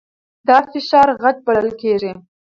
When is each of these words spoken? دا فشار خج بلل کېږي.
دا 0.47 0.57
فشار 0.71 1.07
خج 1.21 1.35
بلل 1.45 1.69
کېږي. 1.81 2.11